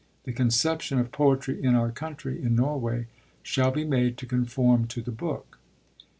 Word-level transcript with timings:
The 0.23 0.33
conception 0.33 0.97
of 0.97 1.11
poetry 1.11 1.63
in 1.63 1.75
our 1.75 1.91
country, 1.91 2.41
in 2.41 2.55
Norway, 2.55 3.05
shall 3.43 3.69
be 3.69 3.83
made 3.85 4.17
to 4.17 4.25
conform 4.25 4.87
to 4.87 5.01
the 5.03 5.11
book.' 5.11 5.59